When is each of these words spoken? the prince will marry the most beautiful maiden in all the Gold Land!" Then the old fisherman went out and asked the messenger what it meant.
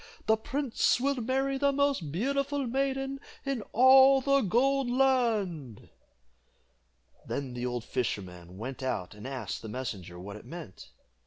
the 0.25 0.35
prince 0.35 0.99
will 0.99 1.17
marry 1.17 1.59
the 1.59 1.71
most 1.71 2.11
beautiful 2.11 2.65
maiden 2.65 3.19
in 3.45 3.61
all 3.71 4.19
the 4.19 4.41
Gold 4.41 4.89
Land!" 4.89 5.89
Then 7.27 7.53
the 7.53 7.67
old 7.67 7.83
fisherman 7.83 8.57
went 8.57 8.81
out 8.81 9.13
and 9.13 9.27
asked 9.27 9.61
the 9.61 9.69
messenger 9.69 10.17
what 10.19 10.37
it 10.37 10.45
meant. 10.45 10.89